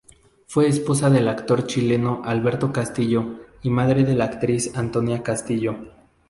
[0.47, 5.77] Fue esposa del actor chileno Alberto Castillo y madre de la actriz Antonia Castillo.